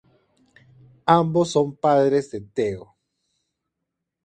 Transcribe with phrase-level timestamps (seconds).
[1.05, 2.95] Ambos son padres de Teo.